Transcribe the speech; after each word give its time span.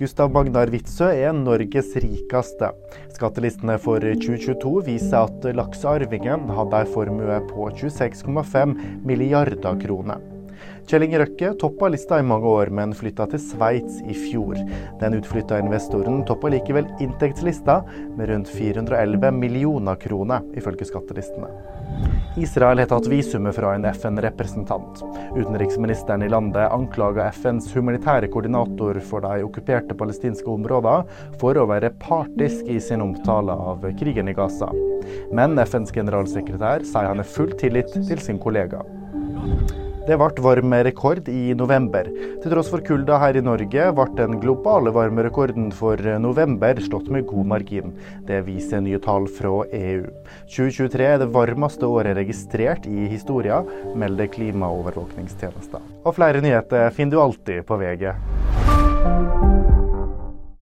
Gustav 0.00 0.30
Magnar 0.32 0.70
Witzøe 0.72 1.12
er 1.26 1.34
Norges 1.36 1.90
rikeste. 2.00 2.70
Skattelistene 3.12 3.74
for 3.84 4.00
2022 4.00 4.70
viser 4.86 5.26
at 5.26 5.44
laksearvingen 5.58 6.46
hadde 6.56 6.80
en 6.86 6.92
formue 6.94 7.36
på 7.50 7.66
26,5 7.82 8.72
milliarder 9.04 9.76
kroner. 9.82 10.24
Kjell 10.90 11.04
Inge 11.06 11.20
Røkke 11.22 11.52
toppa 11.60 11.90
lista 11.92 12.18
i 12.18 12.26
mange 12.26 12.50
år, 12.50 12.72
men 12.74 12.94
flytta 12.96 13.28
til 13.30 13.42
Sveits 13.42 14.00
i 14.10 14.16
fjor. 14.16 14.58
Den 14.98 15.14
utflytta 15.20 15.60
investoren 15.62 16.24
toppa 16.26 16.50
likevel 16.50 16.88
inntektslista 17.00 17.80
med 18.18 18.32
rundt 18.32 18.50
411 18.50 19.30
millioner 19.36 20.00
kroner, 20.00 20.42
ifølge 20.58 20.88
skattelistene. 20.88 21.50
Israel 22.38 22.78
har 22.78 22.90
tatt 22.90 23.08
visumet 23.10 23.54
fra 23.56 23.72
en 23.74 23.86
FN-representant. 23.90 25.02
Utenriksministeren 25.36 26.22
i 26.22 26.30
landet 26.30 26.70
anklaga 26.70 27.28
FNs 27.34 27.70
humanitære 27.74 28.30
koordinator 28.30 29.00
for 29.02 29.26
de 29.26 29.44
okkuperte 29.46 29.96
palestinske 29.98 30.46
områdene 30.50 31.36
for 31.42 31.58
å 31.58 31.66
være 31.70 31.92
partisk 32.02 32.70
i 32.70 32.78
sin 32.82 33.02
omtale 33.04 33.54
av 33.54 33.84
krigen 33.98 34.30
i 34.30 34.36
Gaza. 34.38 34.70
Men 35.34 35.58
FNs 35.58 35.94
generalsekretær 35.94 36.86
sier 36.86 37.10
han 37.10 37.22
har 37.22 37.34
full 37.36 37.54
tillit 37.58 37.94
til 37.94 38.22
sin 38.22 38.38
kollega. 38.42 38.84
Det 40.10 40.16
ble 40.18 40.42
varmerekord 40.42 41.28
i 41.30 41.52
november. 41.54 42.08
Til 42.42 42.50
tross 42.50 42.66
for 42.72 42.82
kulda 42.82 43.20
her 43.22 43.36
i 43.38 43.42
Norge 43.46 43.84
ble 43.94 44.06
den 44.18 44.40
globale 44.42 44.90
varmerekorden 44.90 45.68
for 45.70 46.02
november 46.18 46.80
slått 46.82 47.06
med 47.14 47.28
god 47.30 47.46
margin. 47.52 47.94
Det 48.26 48.40
viser 48.48 48.82
nye 48.82 48.98
tall 49.04 49.30
fra 49.30 49.68
EU. 49.70 50.02
2023 50.50 51.08
er 51.12 51.22
det 51.22 51.30
varmeste 51.30 51.86
året 51.86 52.18
registrert 52.18 52.90
i 52.90 53.06
historien, 53.14 53.70
melder 53.94 54.26
klimaovervåkningstjenesten. 54.34 55.86
Og 56.02 56.18
flere 56.18 56.42
nyheter 56.42 56.90
finner 56.96 57.14
du 57.14 57.22
alltid 57.28 57.62
på 57.70 57.78
VG. 57.78 58.10